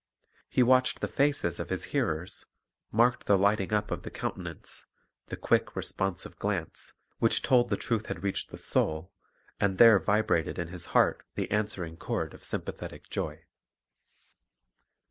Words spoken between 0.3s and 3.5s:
He watched the faces of His hearers, marked the